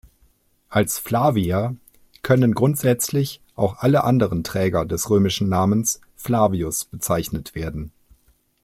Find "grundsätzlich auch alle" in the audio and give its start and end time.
2.55-4.03